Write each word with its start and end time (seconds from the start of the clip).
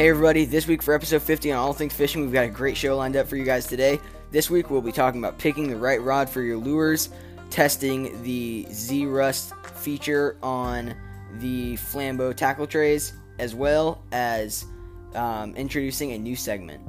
Hey 0.00 0.08
everybody, 0.08 0.46
this 0.46 0.66
week 0.66 0.82
for 0.82 0.94
episode 0.94 1.20
50 1.20 1.52
on 1.52 1.58
All 1.58 1.74
Things 1.74 1.92
Fishing, 1.92 2.22
we've 2.22 2.32
got 2.32 2.46
a 2.46 2.48
great 2.48 2.74
show 2.74 2.96
lined 2.96 3.16
up 3.16 3.28
for 3.28 3.36
you 3.36 3.44
guys 3.44 3.66
today. 3.66 4.00
This 4.30 4.48
week 4.48 4.70
we'll 4.70 4.80
be 4.80 4.92
talking 4.92 5.20
about 5.20 5.36
picking 5.36 5.68
the 5.68 5.76
right 5.76 6.00
rod 6.00 6.30
for 6.30 6.40
your 6.40 6.56
lures, 6.56 7.10
testing 7.50 8.22
the 8.22 8.64
Zerust 8.70 9.52
feature 9.76 10.38
on 10.42 10.94
the 11.34 11.74
Flambeau 11.74 12.34
tackle 12.34 12.66
trays, 12.66 13.12
as 13.38 13.54
well 13.54 14.02
as 14.10 14.64
um, 15.14 15.54
introducing 15.54 16.12
a 16.12 16.18
new 16.18 16.34
segment. 16.34 16.80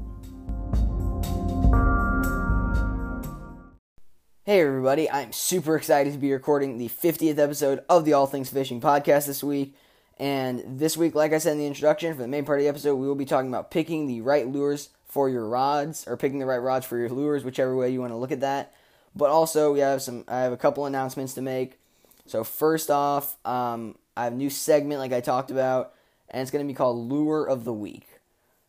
Hey 4.45 4.61
everybody, 4.61 5.11
I'm 5.11 5.33
super 5.33 5.75
excited 5.75 6.13
to 6.13 6.17
be 6.17 6.31
recording 6.31 6.77
the 6.77 6.87
50th 6.87 7.39
episode 7.39 7.83
of 7.89 8.05
the 8.05 8.13
All 8.13 8.25
Things 8.25 8.49
Fishing 8.49 8.79
podcast 8.79 9.27
this 9.27 9.43
week. 9.43 9.75
And 10.21 10.79
this 10.79 10.95
week, 10.95 11.15
like 11.15 11.33
I 11.33 11.39
said 11.39 11.53
in 11.53 11.57
the 11.57 11.65
introduction, 11.65 12.13
for 12.13 12.21
the 12.21 12.27
main 12.27 12.45
part 12.45 12.59
of 12.59 12.63
the 12.63 12.69
episode, 12.69 12.95
we 12.95 13.07
will 13.07 13.15
be 13.15 13.25
talking 13.25 13.49
about 13.49 13.71
picking 13.71 14.05
the 14.05 14.21
right 14.21 14.47
lures 14.47 14.89
for 15.07 15.27
your 15.27 15.47
rods, 15.47 16.07
or 16.07 16.15
picking 16.15 16.37
the 16.37 16.45
right 16.45 16.59
rods 16.59 16.85
for 16.85 16.95
your 16.95 17.09
lures, 17.09 17.43
whichever 17.43 17.75
way 17.75 17.89
you 17.89 17.99
want 17.99 18.13
to 18.13 18.17
look 18.17 18.31
at 18.31 18.41
that. 18.41 18.71
But 19.15 19.31
also, 19.31 19.73
we 19.73 19.79
have 19.79 20.03
some. 20.03 20.23
I 20.27 20.41
have 20.41 20.53
a 20.53 20.57
couple 20.57 20.85
announcements 20.85 21.33
to 21.33 21.41
make. 21.41 21.79
So 22.27 22.43
first 22.43 22.91
off, 22.91 23.35
um, 23.47 23.97
I 24.15 24.25
have 24.25 24.33
a 24.33 24.35
new 24.35 24.51
segment, 24.51 24.99
like 24.99 25.11
I 25.11 25.21
talked 25.21 25.49
about, 25.49 25.93
and 26.29 26.43
it's 26.43 26.51
going 26.51 26.63
to 26.63 26.71
be 26.71 26.77
called 26.77 27.09
Lure 27.09 27.43
of 27.43 27.65
the 27.65 27.73
Week. 27.73 28.07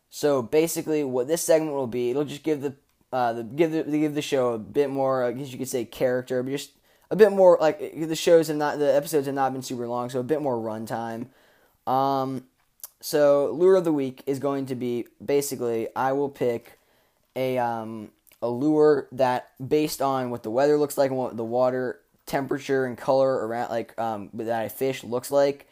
So 0.09 0.41
basically, 0.41 1.03
what 1.03 1.27
this 1.27 1.43
segment 1.43 1.73
will 1.73 1.85
be, 1.85 2.09
it'll 2.09 2.25
just 2.25 2.41
give 2.41 2.61
the, 2.61 2.73
uh, 3.11 3.33
the 3.33 3.43
give 3.43 3.71
the 3.71 3.83
give 3.83 4.15
the 4.15 4.23
show 4.23 4.53
a 4.53 4.57
bit 4.57 4.89
more, 4.89 5.23
I 5.23 5.31
guess 5.31 5.51
you 5.51 5.59
could 5.59 5.69
say, 5.69 5.85
character, 5.85 6.41
but 6.41 6.49
just 6.49 6.71
a 7.11 7.15
bit 7.15 7.31
more 7.31 7.59
like 7.61 7.93
the 7.95 8.15
shows 8.15 8.47
have 8.47 8.57
not, 8.57 8.79
the 8.79 8.95
episodes 8.95 9.27
have 9.27 9.35
not 9.35 9.53
been 9.53 9.61
super 9.61 9.87
long, 9.87 10.09
so 10.09 10.19
a 10.19 10.23
bit 10.23 10.41
more 10.41 10.57
runtime. 10.57 11.27
Um, 11.87 12.45
so 13.01 13.51
lure 13.51 13.75
of 13.75 13.83
the 13.83 13.91
week 13.91 14.23
is 14.25 14.39
going 14.39 14.67
to 14.67 14.75
be 14.75 15.07
basically 15.23 15.89
I 15.95 16.13
will 16.13 16.29
pick 16.29 16.79
a 17.35 17.57
um 17.57 18.11
a 18.41 18.49
lure 18.49 19.07
that 19.11 19.51
based 19.65 20.01
on 20.01 20.29
what 20.29 20.43
the 20.43 20.49
weather 20.49 20.77
looks 20.77 20.97
like 20.97 21.09
and 21.09 21.17
what 21.17 21.35
the 21.35 21.43
water 21.43 21.99
temperature 22.25 22.85
and 22.85 22.97
color 22.97 23.45
around 23.45 23.69
like 23.69 23.97
um 23.99 24.29
that 24.33 24.61
I 24.61 24.69
fish 24.69 25.03
looks 25.03 25.31
like. 25.31 25.67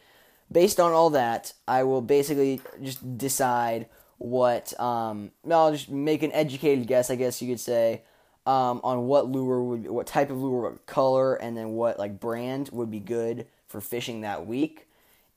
Based 0.50 0.78
on 0.78 0.92
all 0.92 1.10
that, 1.10 1.54
I 1.66 1.84
will 1.84 2.02
basically 2.02 2.60
just 2.82 3.16
decide 3.16 3.86
what 4.18 4.78
um 4.78 5.30
I'll 5.50 5.72
just 5.72 5.88
make 5.88 6.22
an 6.22 6.32
educated 6.32 6.86
guess, 6.86 7.10
I 7.10 7.16
guess 7.16 7.40
you 7.40 7.48
could 7.48 7.60
say, 7.60 8.02
um, 8.44 8.80
on 8.84 9.06
what 9.06 9.28
lure 9.28 9.62
would 9.62 9.86
what 9.88 10.06
type 10.06 10.30
of 10.30 10.36
lure, 10.36 10.70
what 10.70 10.86
color, 10.86 11.34
and 11.34 11.56
then 11.56 11.70
what 11.70 11.98
like 11.98 12.20
brand 12.20 12.68
would 12.72 12.90
be 12.90 13.00
good 13.00 13.46
for 13.68 13.80
fishing 13.80 14.20
that 14.20 14.46
week. 14.46 14.86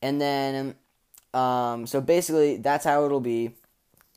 And 0.02 0.20
then, 0.20 0.74
um, 1.34 1.86
so 1.86 2.00
basically, 2.00 2.56
that's 2.58 2.84
how 2.84 3.04
it'll 3.04 3.20
be. 3.20 3.52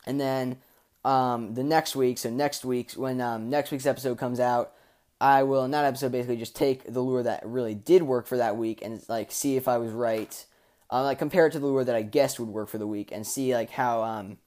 And 0.06 0.20
then 0.20 0.58
um, 1.04 1.54
the 1.54 1.64
next 1.64 1.96
week, 1.96 2.18
so 2.18 2.30
next 2.30 2.64
week's 2.64 2.96
when 2.96 3.20
um, 3.20 3.50
next 3.50 3.70
week's 3.70 3.86
episode 3.86 4.18
comes 4.18 4.40
out, 4.40 4.72
I 5.20 5.42
will 5.42 5.64
in 5.64 5.70
that 5.72 5.84
episode 5.84 6.12
basically 6.12 6.36
just 6.36 6.56
take 6.56 6.84
the 6.90 7.00
lure 7.00 7.22
that 7.22 7.44
really 7.44 7.74
did 7.74 8.02
work 8.02 8.26
for 8.26 8.38
that 8.38 8.56
week 8.56 8.80
and 8.82 9.02
like 9.08 9.32
see 9.32 9.56
if 9.56 9.68
I 9.68 9.78
was 9.78 9.92
right. 9.92 10.46
Uh, 10.90 11.04
like 11.04 11.18
compare 11.18 11.46
it 11.46 11.52
to 11.52 11.58
the 11.58 11.66
lure 11.66 11.84
that 11.84 11.94
I 11.94 12.02
guessed 12.02 12.40
would 12.40 12.48
work 12.48 12.68
for 12.68 12.78
the 12.78 12.86
week 12.86 13.12
and 13.12 13.26
see 13.26 13.54
like 13.54 13.70
how 13.70 14.02
um 14.02 14.38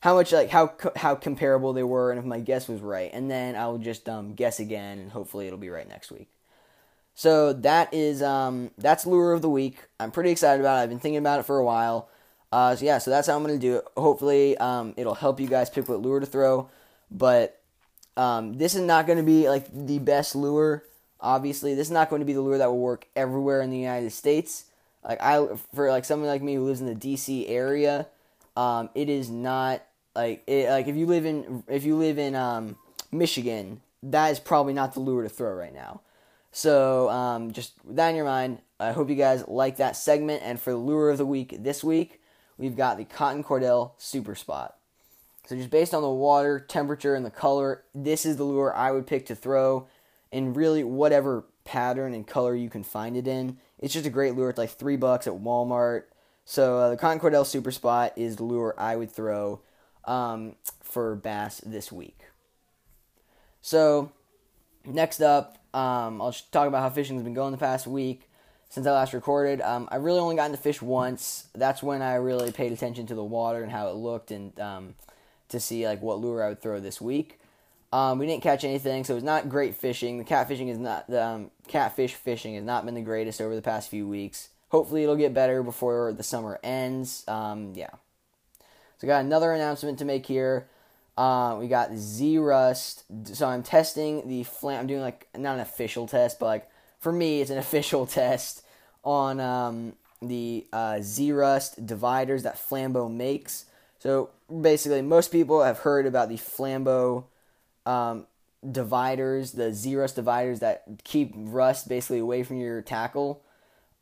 how 0.00 0.14
much 0.14 0.32
like 0.32 0.50
how 0.50 0.74
how 0.96 1.14
comparable 1.14 1.72
they 1.72 1.82
were 1.82 2.10
and 2.10 2.18
if 2.18 2.24
my 2.24 2.40
guess 2.40 2.68
was 2.68 2.80
right. 2.80 3.10
And 3.12 3.30
then 3.30 3.56
I'll 3.56 3.78
just 3.78 4.08
um 4.08 4.34
guess 4.34 4.60
again 4.60 4.98
and 4.98 5.10
hopefully 5.10 5.46
it'll 5.46 5.58
be 5.58 5.70
right 5.70 5.88
next 5.88 6.10
week. 6.10 6.28
So 7.18 7.52
that 7.52 7.92
is 7.92 8.22
um, 8.22 8.70
that's 8.78 9.04
lure 9.04 9.32
of 9.32 9.42
the 9.42 9.50
week. 9.50 9.78
I'm 9.98 10.12
pretty 10.12 10.30
excited 10.30 10.60
about 10.60 10.78
it. 10.78 10.82
I've 10.82 10.88
been 10.88 11.00
thinking 11.00 11.18
about 11.18 11.40
it 11.40 11.46
for 11.46 11.58
a 11.58 11.64
while. 11.64 12.08
Uh, 12.52 12.76
so 12.76 12.84
yeah, 12.84 12.98
so 12.98 13.10
that's 13.10 13.26
how 13.26 13.34
I'm 13.34 13.42
gonna 13.42 13.58
do 13.58 13.78
it. 13.78 13.84
Hopefully, 13.96 14.56
um, 14.58 14.94
it'll 14.96 15.16
help 15.16 15.40
you 15.40 15.48
guys 15.48 15.68
pick 15.68 15.88
what 15.88 16.00
lure 16.00 16.20
to 16.20 16.26
throw. 16.26 16.70
But 17.10 17.60
um, 18.16 18.56
this 18.56 18.76
is 18.76 18.82
not 18.82 19.08
to 19.08 19.20
be 19.24 19.48
like 19.48 19.66
the 19.72 19.98
best 19.98 20.36
lure. 20.36 20.84
Obviously, 21.20 21.74
this 21.74 21.88
is 21.88 21.90
not 21.90 22.08
going 22.08 22.20
to 22.20 22.26
be 22.26 22.34
the 22.34 22.40
lure 22.40 22.58
that 22.58 22.70
will 22.70 22.78
work 22.78 23.08
everywhere 23.16 23.62
in 23.62 23.70
the 23.70 23.78
United 23.78 24.12
States. 24.12 24.66
Like 25.02 25.20
I, 25.20 25.44
for 25.74 25.90
like 25.90 26.04
someone 26.04 26.28
like 26.28 26.40
me 26.40 26.54
who 26.54 26.66
lives 26.66 26.80
in 26.80 26.86
the 26.86 26.94
DC 26.94 27.50
area, 27.50 28.06
um, 28.56 28.90
it 28.94 29.08
is 29.08 29.28
not 29.28 29.82
like 30.14 30.44
it, 30.46 30.70
like 30.70 30.86
if 30.86 30.94
you 30.94 31.06
live 31.06 31.26
in 31.26 31.64
if 31.66 31.82
you 31.82 31.96
live 31.96 32.16
in 32.16 32.36
um, 32.36 32.76
Michigan, 33.10 33.80
that 34.04 34.28
is 34.28 34.38
probably 34.38 34.72
not 34.72 34.94
the 34.94 35.00
lure 35.00 35.24
to 35.24 35.28
throw 35.28 35.52
right 35.52 35.74
now. 35.74 36.00
So 36.58 37.08
um, 37.08 37.52
just 37.52 37.74
with 37.84 37.94
that 37.94 38.08
in 38.08 38.16
your 38.16 38.24
mind, 38.24 38.58
I 38.80 38.90
hope 38.90 39.08
you 39.08 39.14
guys 39.14 39.46
like 39.46 39.76
that 39.76 39.94
segment. 39.94 40.42
And 40.42 40.60
for 40.60 40.72
the 40.72 40.76
lure 40.76 41.08
of 41.08 41.16
the 41.16 41.24
week 41.24 41.54
this 41.60 41.84
week, 41.84 42.20
we've 42.56 42.76
got 42.76 42.98
the 42.98 43.04
Cotton 43.04 43.44
Cordell 43.44 43.92
Super 43.96 44.34
Spot. 44.34 44.74
So 45.46 45.54
just 45.54 45.70
based 45.70 45.94
on 45.94 46.02
the 46.02 46.10
water, 46.10 46.58
temperature, 46.58 47.14
and 47.14 47.24
the 47.24 47.30
color, 47.30 47.84
this 47.94 48.26
is 48.26 48.38
the 48.38 48.42
lure 48.42 48.74
I 48.74 48.90
would 48.90 49.06
pick 49.06 49.26
to 49.26 49.36
throw 49.36 49.86
in 50.32 50.52
really 50.52 50.82
whatever 50.82 51.44
pattern 51.62 52.12
and 52.12 52.26
color 52.26 52.56
you 52.56 52.68
can 52.68 52.82
find 52.82 53.16
it 53.16 53.28
in. 53.28 53.58
It's 53.78 53.94
just 53.94 54.06
a 54.06 54.10
great 54.10 54.34
lure. 54.34 54.50
It's 54.50 54.58
like 54.58 54.70
three 54.70 54.96
bucks 54.96 55.28
at 55.28 55.34
Walmart. 55.34 56.06
So 56.44 56.76
uh, 56.76 56.90
the 56.90 56.96
Cotton 56.96 57.20
Cordell 57.20 57.46
Super 57.46 57.70
Spot 57.70 58.12
is 58.16 58.34
the 58.34 58.42
lure 58.42 58.74
I 58.76 58.96
would 58.96 59.12
throw 59.12 59.60
um, 60.06 60.56
for 60.82 61.14
bass 61.14 61.62
this 61.64 61.92
week. 61.92 62.18
So 63.60 64.10
next 64.84 65.20
up, 65.20 65.57
um, 65.74 66.20
I'll 66.22 66.34
talk 66.50 66.68
about 66.68 66.82
how 66.82 66.90
fishing 66.90 67.16
has 67.16 67.24
been 67.24 67.34
going 67.34 67.52
the 67.52 67.58
past 67.58 67.86
week 67.86 68.28
since 68.68 68.86
I 68.86 68.92
last 68.92 69.12
recorded. 69.12 69.60
Um, 69.60 69.88
I 69.90 69.96
really 69.96 70.20
only 70.20 70.36
gotten 70.36 70.52
to 70.52 70.62
fish 70.62 70.82
once. 70.82 71.48
That's 71.54 71.82
when 71.82 72.02
I 72.02 72.14
really 72.14 72.52
paid 72.52 72.72
attention 72.72 73.06
to 73.06 73.14
the 73.14 73.24
water 73.24 73.62
and 73.62 73.72
how 73.72 73.88
it 73.88 73.96
looked, 73.96 74.30
and 74.30 74.58
um, 74.60 74.94
to 75.48 75.60
see 75.60 75.86
like 75.86 76.02
what 76.02 76.18
lure 76.18 76.42
I 76.42 76.48
would 76.48 76.60
throw 76.60 76.80
this 76.80 77.00
week. 77.00 77.38
Um, 77.90 78.18
we 78.18 78.26
didn't 78.26 78.42
catch 78.42 78.64
anything, 78.64 79.04
so 79.04 79.14
it 79.14 79.16
was 79.16 79.24
not 79.24 79.48
great 79.48 79.74
fishing. 79.74 80.18
The 80.18 80.24
catfishing 80.24 80.68
is 80.68 80.78
not 80.78 81.06
the 81.08 81.24
um, 81.24 81.50
catfish 81.68 82.14
fishing 82.14 82.54
has 82.54 82.64
not 82.64 82.84
been 82.84 82.94
the 82.94 83.00
greatest 83.00 83.40
over 83.40 83.54
the 83.54 83.62
past 83.62 83.88
few 83.88 84.06
weeks. 84.06 84.50
Hopefully, 84.68 85.02
it'll 85.02 85.16
get 85.16 85.32
better 85.32 85.62
before 85.62 86.12
the 86.12 86.22
summer 86.22 86.60
ends. 86.62 87.24
Um, 87.26 87.72
yeah. 87.74 87.90
So, 88.98 89.06
I 89.06 89.06
got 89.06 89.24
another 89.24 89.52
announcement 89.52 89.98
to 90.00 90.04
make 90.04 90.26
here. 90.26 90.68
Uh, 91.18 91.56
we 91.58 91.66
got 91.66 91.90
Zerust. 91.90 93.02
So 93.34 93.48
I'm 93.48 93.64
testing 93.64 94.28
the 94.28 94.44
flam. 94.44 94.78
I'm 94.78 94.86
doing 94.86 95.00
like 95.00 95.26
not 95.36 95.54
an 95.54 95.60
official 95.60 96.06
test, 96.06 96.38
but 96.38 96.46
like 96.46 96.70
for 97.00 97.10
me, 97.10 97.40
it's 97.40 97.50
an 97.50 97.58
official 97.66 98.06
test 98.06 98.64
on 99.02 99.40
um, 99.40 99.94
the 100.22 100.64
uh, 100.72 100.98
Zerust 101.00 101.84
dividers 101.84 102.44
that 102.44 102.54
Flambeau 102.54 103.12
makes. 103.12 103.64
So 103.98 104.30
basically, 104.62 105.02
most 105.02 105.32
people 105.32 105.64
have 105.64 105.78
heard 105.78 106.06
about 106.06 106.28
the 106.28 106.36
Flambeau 106.36 107.24
um, 107.84 108.28
dividers, 108.70 109.50
the 109.50 109.74
Z 109.74 109.96
Rust 109.96 110.14
dividers 110.14 110.60
that 110.60 110.84
keep 111.02 111.32
rust 111.34 111.88
basically 111.88 112.20
away 112.20 112.44
from 112.44 112.58
your 112.58 112.80
tackle. 112.80 113.42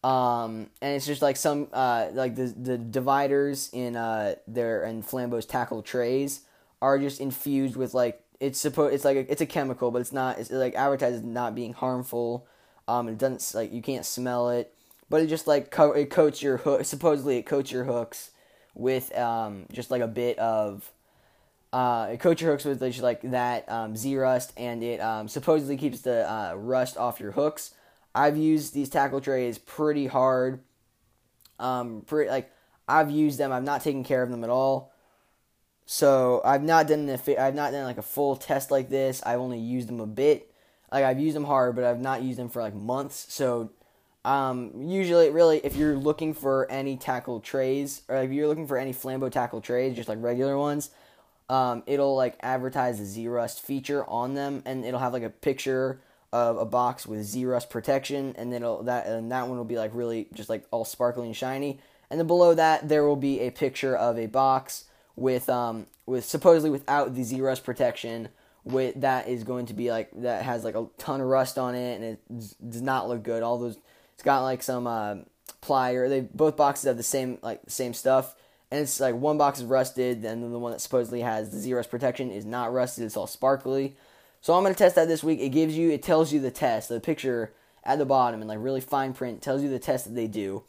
Um, 0.05 0.69
and 0.83 0.95
it's 0.95 1.07
just 1.07 1.23
like 1.23 1.39
some 1.39 1.69
uh, 1.73 2.09
like 2.13 2.35
the 2.35 2.49
the 2.49 2.77
dividers 2.77 3.71
in 3.73 3.97
uh, 3.97 4.35
their 4.47 4.85
in 4.85 5.03
Flambeau's 5.03 5.47
tackle 5.47 5.81
trays 5.81 6.43
are 6.83 6.99
just 6.99 7.21
infused 7.21 7.77
with 7.77 7.95
like 7.95 8.23
it's 8.41 8.61
supposed 8.61 8.95
it's 8.95 9.05
like 9.05 9.17
a, 9.17 9.31
it's 9.31 9.41
a 9.41 9.47
chemical, 9.47 9.91
but 9.91 10.01
it's 10.01 10.13
not. 10.13 10.39
It's 10.39 10.51
like 10.51 10.75
advertised 10.75 11.17
as 11.17 11.23
not 11.23 11.55
being 11.55 11.73
harmful. 11.73 12.47
Um, 12.89 13.09
it 13.09 13.19
doesn't 13.19 13.59
like 13.59 13.73
you 13.73 13.83
can't 13.83 14.05
smell 14.05 14.51
it, 14.51 14.75
but 15.09 15.23
it 15.23 15.29
just 15.29 15.47
like 15.47 15.71
co- 15.71 15.93
it 15.93 16.11
coats 16.11 16.43
your 16.43 16.59
hook. 16.59 16.85
Supposedly, 16.85 17.39
it 17.39 17.47
coats 17.47 17.71
your 17.73 17.85
hooks 17.85 18.31
with 18.75 19.17
um 19.17 19.67
just 19.73 19.91
like 19.91 20.03
a 20.03 20.07
bit 20.07 20.39
of 20.39 20.93
uh 21.73 22.09
it 22.13 22.21
coats 22.21 22.43
your 22.43 22.51
hooks 22.53 22.65
with 22.67 22.79
just 22.79 23.01
like 23.01 23.23
that 23.23 23.71
um, 23.71 23.95
Zerust, 23.95 24.53
and 24.57 24.83
it 24.83 25.01
um 25.01 25.29
supposedly 25.29 25.77
keeps 25.77 26.03
the 26.03 26.31
uh, 26.31 26.55
rust 26.55 26.97
off 26.97 27.21
your 27.21 27.33
hooks. 27.33 27.75
I've 28.15 28.37
used 28.37 28.75
these 28.75 28.89
tackle 28.89 29.21
trays 29.21 29.59
pretty 29.59 30.07
hard. 30.07 30.61
Um, 31.59 32.03
pretty 32.07 32.31
like 32.31 32.51
I've 32.87 33.11
used 33.11 33.39
them. 33.39 33.51
I've 33.53 33.65
not 33.65 33.83
taken 33.83 34.05
care 34.05 34.23
of 34.23 34.31
them 34.31 34.45
at 34.45 34.51
all. 34.51 34.93
So 35.87 36.43
I've 36.45 36.63
not 36.63 36.89
done 36.89 37.09
I've 37.09 37.55
not 37.55 37.73
done 37.73 37.85
like 37.85 37.99
a 37.99 38.03
full 38.03 38.37
test 38.37 38.71
like 38.71 38.91
this. 38.91 39.23
I've 39.25 39.41
only 39.41 39.59
used 39.59 39.89
them 39.89 40.01
a 40.01 40.07
bit. 40.07 40.53
Like 40.93 41.05
I've 41.05 41.21
used 41.21 41.37
them 41.37 41.45
hard, 41.45 41.77
but 41.77 41.85
I've 41.85 42.01
not 42.01 42.23
used 42.23 42.39
them 42.39 42.49
for 42.49 42.61
like 42.61 42.75
months. 42.75 43.27
So 43.33 43.71
um, 44.27 44.73
usually, 44.75 45.31
really, 45.31 45.59
if 45.59 45.77
you're 45.77 45.97
looking 45.97 46.35
for 46.35 46.69
any 46.69 46.97
tackle 46.97 47.39
trays, 47.39 48.03
or 48.09 48.17
if 48.17 48.33
you're 48.33 48.49
looking 48.49 48.67
for 48.67 48.77
any 48.77 48.93
Flambeau 48.93 49.31
tackle 49.31 49.61
trays, 49.61 49.95
just 49.95 50.09
like 50.09 50.19
regular 50.21 50.59
ones, 50.59 50.91
um, 51.49 51.85
it'll 51.87 52.17
like 52.17 52.37
advertise 52.41 52.99
the 52.99 53.05
Zerust 53.05 53.61
feature 53.61 54.05
on 54.11 54.35
them, 54.35 54.65
and 54.67 54.85
it'll 54.85 54.99
have 54.99 55.13
like 55.13 55.23
a 55.23 55.31
picture 55.31 56.01
of 56.33 56.57
a 56.57 56.65
box 56.65 57.07
with 57.07 57.21
Zerust 57.21 57.71
protection, 57.71 58.35
and 58.37 58.53
then 58.53 58.63
that 58.83 59.07
and 59.07 59.31
that 59.31 59.47
one 59.47 59.59
will 59.59 59.65
be 59.65 59.79
like 59.79 59.93
really 59.95 60.27
just 60.35 60.49
like 60.49 60.67
all 60.73 60.85
sparkly 60.85 61.27
and 61.27 61.37
shiny, 61.37 61.79
and 62.11 62.19
then 62.19 62.27
below 62.27 62.53
that 62.53 62.89
there 62.89 63.05
will 63.05 63.15
be 63.15 63.39
a 63.39 63.51
picture 63.51 63.95
of 63.95 64.19
a 64.19 64.27
box 64.27 64.86
with 65.17 65.49
um 65.49 65.87
with 66.05 66.25
supposedly 66.25 66.71
without 66.71 67.15
the 67.15 67.23
Zerust 67.23 67.65
protection 67.65 68.29
with 68.65 69.01
that 69.01 69.29
is 69.29 69.45
going 69.45 69.67
to 69.67 69.75
be 69.75 69.91
like 69.91 70.11
that 70.23 70.43
has 70.43 70.65
like 70.65 70.75
a 70.75 70.87
ton 70.99 71.21
of 71.21 71.27
rust 71.27 71.59
on 71.59 71.75
it 71.75 71.95
and 71.95 72.05
it 72.05 72.71
does 72.71 72.83
not 72.83 73.09
look 73.09 73.23
good. 73.23 73.43
All 73.43 73.59
those 73.59 73.79
it's 74.15 74.23
got 74.23 74.43
like 74.43 74.63
some 74.63 74.87
uh, 74.87 75.17
plier. 75.63 76.09
They 76.09 76.21
both 76.21 76.57
boxes 76.57 76.87
have 76.87 76.97
the 76.97 77.03
same 77.03 77.39
like 77.43 77.61
same 77.69 77.95
stuff 77.95 78.35
and 78.71 78.81
it's 78.81 78.99
like 78.99 79.15
one 79.15 79.39
box 79.39 79.61
is 79.61 79.65
rusted, 79.65 80.25
and 80.25 80.43
then 80.43 80.53
the 80.53 80.59
one 80.59 80.73
that 80.73 80.81
supposedly 80.81 81.21
has 81.21 81.51
the 81.51 81.59
zero 81.59 81.79
rust 81.79 81.91
protection 81.91 82.31
is 82.31 82.45
not 82.45 82.73
rusted. 82.73 83.05
It's 83.05 83.17
all 83.17 83.29
sparkly. 83.29 83.97
So 84.41 84.55
I'm 84.55 84.65
gonna 84.65 84.75
test 84.75 84.97
that 84.97 85.09
this 85.09 85.23
week. 85.23 85.41
It 85.41 85.51
gives 85.51 85.77
you, 85.77 85.91
it 85.91 86.03
tells 86.03 86.33
you 86.33 86.41
the 86.41 86.51
test, 86.51 86.89
the 86.89 87.01
picture 87.01 87.53
at 87.85 87.99
the 87.99 88.05
bottom 88.05 88.41
and 88.41 88.49
like 88.49 88.59
really 88.61 88.81
fine 88.81 89.13
print 89.13 89.41
tells 89.41 89.63
you 89.63 89.69
the 89.69 89.79
test 89.79 90.07
that 90.07 90.15
they 90.15 90.27
do. 90.27 90.65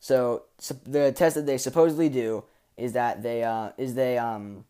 So, 0.00 0.44
so 0.58 0.74
the 0.86 1.12
test 1.12 1.34
that 1.34 1.44
they 1.44 1.58
supposedly 1.58 2.08
do 2.08 2.44
is 2.76 2.92
that 2.92 3.22
they 3.22 3.42
uh, 3.42 3.70
is 3.78 3.94
they 3.94 4.18
um 4.18 4.64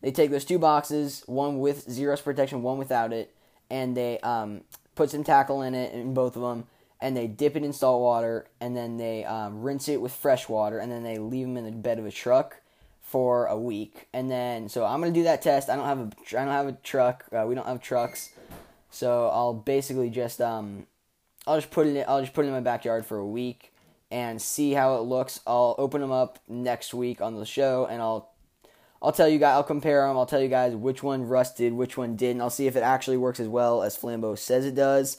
they 0.00 0.10
take 0.10 0.30
those 0.30 0.44
two 0.44 0.58
boxes, 0.58 1.22
one 1.26 1.58
with 1.58 1.90
zero 1.90 2.16
protection, 2.16 2.62
one 2.62 2.78
without 2.78 3.12
it, 3.12 3.34
and 3.70 3.96
they 3.96 4.18
um 4.20 4.62
put 4.94 5.10
some 5.10 5.24
tackle 5.24 5.62
in 5.62 5.74
it 5.74 5.92
in 5.92 6.14
both 6.14 6.36
of 6.36 6.42
them, 6.42 6.66
and 7.00 7.16
they 7.16 7.26
dip 7.26 7.56
it 7.56 7.64
in 7.64 7.72
salt 7.72 8.00
water, 8.00 8.46
and 8.60 8.76
then 8.76 8.96
they 8.96 9.24
um, 9.24 9.62
rinse 9.62 9.88
it 9.88 10.00
with 10.00 10.12
fresh 10.12 10.48
water, 10.48 10.78
and 10.78 10.90
then 10.90 11.02
they 11.02 11.18
leave 11.18 11.46
them 11.46 11.56
in 11.56 11.64
the 11.64 11.72
bed 11.72 11.98
of 11.98 12.06
a 12.06 12.10
truck 12.10 12.60
for 13.00 13.46
a 13.46 13.58
week, 13.58 14.08
and 14.12 14.30
then 14.30 14.68
so 14.68 14.84
I'm 14.84 15.00
gonna 15.00 15.12
do 15.12 15.24
that 15.24 15.42
test. 15.42 15.68
I 15.70 15.76
don't 15.76 15.86
have 15.86 15.98
a 15.98 16.38
I 16.40 16.44
don't 16.44 16.54
have 16.54 16.68
a 16.68 16.72
truck. 16.72 17.24
Uh, 17.32 17.44
we 17.46 17.54
don't 17.54 17.66
have 17.66 17.80
trucks, 17.80 18.30
so 18.90 19.28
I'll 19.32 19.54
basically 19.54 20.10
just 20.10 20.40
um 20.40 20.86
I'll 21.46 21.56
just 21.56 21.70
put 21.70 21.86
it 21.86 21.96
in, 21.96 22.04
I'll 22.08 22.20
just 22.20 22.32
put 22.34 22.44
it 22.44 22.48
in 22.48 22.54
my 22.54 22.60
backyard 22.60 23.06
for 23.06 23.18
a 23.18 23.26
week 23.26 23.73
and 24.14 24.40
see 24.40 24.74
how 24.74 24.94
it 24.94 25.00
looks. 25.00 25.40
I'll 25.44 25.74
open 25.76 26.00
them 26.00 26.12
up 26.12 26.38
next 26.46 26.94
week 26.94 27.20
on 27.20 27.34
the 27.34 27.44
show, 27.44 27.84
and 27.86 28.00
I'll 28.00 28.30
I'll 29.02 29.10
tell 29.10 29.28
you 29.28 29.40
guys. 29.40 29.54
I'll 29.54 29.64
compare 29.64 30.06
them. 30.06 30.16
I'll 30.16 30.24
tell 30.24 30.40
you 30.40 30.48
guys 30.48 30.72
which 30.76 31.02
one 31.02 31.26
rusted, 31.26 31.72
which 31.72 31.96
one 31.96 32.14
didn't. 32.14 32.40
I'll 32.40 32.48
see 32.48 32.68
if 32.68 32.76
it 32.76 32.84
actually 32.84 33.16
works 33.16 33.40
as 33.40 33.48
well 33.48 33.82
as 33.82 33.98
Flambeau 33.98 34.38
says 34.38 34.66
it 34.66 34.76
does. 34.76 35.18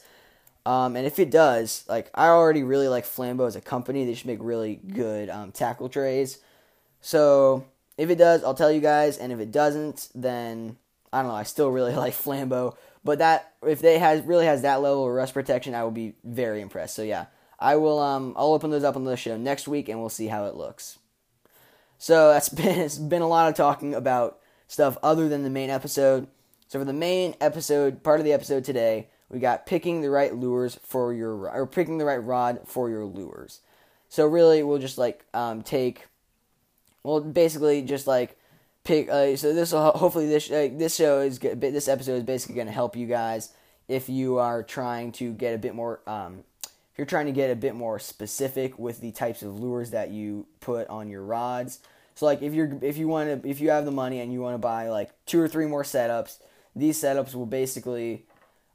Um, 0.64 0.96
and 0.96 1.06
if 1.06 1.18
it 1.18 1.30
does, 1.30 1.84
like 1.90 2.10
I 2.14 2.28
already 2.28 2.62
really 2.62 2.88
like 2.88 3.04
Flambeau 3.04 3.46
as 3.46 3.54
a 3.54 3.60
company. 3.60 4.06
They 4.06 4.14
just 4.14 4.24
make 4.24 4.38
really 4.40 4.76
good 4.76 5.28
um, 5.28 5.52
tackle 5.52 5.90
trays. 5.90 6.38
So 7.02 7.66
if 7.98 8.08
it 8.08 8.16
does, 8.16 8.42
I'll 8.44 8.54
tell 8.54 8.72
you 8.72 8.80
guys. 8.80 9.18
And 9.18 9.30
if 9.30 9.40
it 9.40 9.52
doesn't, 9.52 10.08
then 10.14 10.78
I 11.12 11.20
don't 11.20 11.30
know. 11.30 11.36
I 11.36 11.42
still 11.42 11.68
really 11.68 11.94
like 12.04 12.14
Flambeau. 12.14 12.74
But 13.04 13.18
that 13.18 13.52
if 13.62 13.80
they 13.80 13.98
has 13.98 14.22
really 14.22 14.46
has 14.46 14.62
that 14.62 14.80
level 14.80 15.06
of 15.06 15.12
rust 15.12 15.34
protection, 15.34 15.74
I 15.74 15.84
will 15.84 15.90
be 15.90 16.14
very 16.24 16.62
impressed. 16.62 16.96
So 16.96 17.02
yeah, 17.02 17.26
I 17.58 17.76
will. 17.76 17.98
Um, 17.98 18.34
I'll 18.36 18.52
open 18.52 18.70
those 18.70 18.84
up 18.84 18.96
on 18.96 19.04
the 19.04 19.16
show 19.16 19.36
next 19.36 19.66
week, 19.66 19.88
and 19.88 20.00
we'll 20.00 20.08
see 20.08 20.26
how 20.26 20.46
it 20.46 20.54
looks. 20.54 20.98
So 21.98 22.32
that's 22.32 22.48
been 22.50 22.78
it's 22.80 22.98
been 22.98 23.22
a 23.22 23.28
lot 23.28 23.48
of 23.48 23.54
talking 23.54 23.94
about 23.94 24.38
stuff 24.68 24.98
other 25.02 25.28
than 25.28 25.42
the 25.42 25.50
main 25.50 25.70
episode. 25.70 26.26
So 26.68 26.78
for 26.78 26.84
the 26.84 26.92
main 26.92 27.34
episode, 27.40 28.02
part 28.02 28.20
of 28.20 28.24
the 28.24 28.32
episode 28.32 28.64
today, 28.64 29.08
we 29.30 29.38
got 29.38 29.66
picking 29.66 30.00
the 30.00 30.10
right 30.10 30.34
lures 30.34 30.78
for 30.82 31.12
your 31.12 31.48
or 31.50 31.66
picking 31.66 31.98
the 31.98 32.04
right 32.04 32.22
rod 32.22 32.60
for 32.66 32.90
your 32.90 33.04
lures. 33.04 33.60
So 34.08 34.26
really, 34.26 34.62
we'll 34.62 34.78
just 34.78 34.98
like 34.98 35.24
um, 35.34 35.62
take, 35.62 36.06
well, 37.02 37.20
basically 37.20 37.82
just 37.82 38.06
like 38.06 38.38
pick. 38.84 39.08
Uh, 39.08 39.36
so 39.36 39.52
this 39.52 39.72
will 39.72 39.92
hopefully 39.92 40.26
this 40.26 40.50
uh, 40.50 40.68
this 40.72 40.94
show 40.94 41.20
is 41.20 41.38
this 41.38 41.88
episode 41.88 42.16
is 42.16 42.22
basically 42.24 42.56
going 42.56 42.66
to 42.68 42.72
help 42.72 42.96
you 42.96 43.06
guys 43.06 43.52
if 43.88 44.08
you 44.08 44.38
are 44.38 44.62
trying 44.62 45.12
to 45.12 45.32
get 45.32 45.54
a 45.54 45.58
bit 45.58 45.74
more 45.74 46.00
um, 46.06 46.42
if 46.96 47.00
you're 47.00 47.06
trying 47.06 47.26
to 47.26 47.32
get 47.32 47.50
a 47.50 47.54
bit 47.54 47.74
more 47.74 47.98
specific 47.98 48.78
with 48.78 49.02
the 49.02 49.12
types 49.12 49.42
of 49.42 49.60
lures 49.60 49.90
that 49.90 50.12
you 50.12 50.46
put 50.60 50.88
on 50.88 51.10
your 51.10 51.22
rods. 51.22 51.80
So 52.14 52.24
like 52.24 52.40
if 52.40 52.54
you're 52.54 52.78
if 52.80 52.96
you 52.96 53.06
want 53.06 53.42
to 53.42 53.46
if 53.46 53.60
you 53.60 53.68
have 53.68 53.84
the 53.84 53.90
money 53.90 54.20
and 54.20 54.32
you 54.32 54.40
want 54.40 54.54
to 54.54 54.58
buy 54.58 54.88
like 54.88 55.10
two 55.26 55.38
or 55.38 55.46
three 55.46 55.66
more 55.66 55.82
setups, 55.82 56.38
these 56.74 56.98
setups 56.98 57.34
will 57.34 57.44
basically 57.44 58.24